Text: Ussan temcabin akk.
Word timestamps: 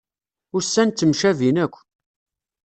Ussan 0.57 0.89
temcabin 0.91 1.57
akk. 1.63 1.75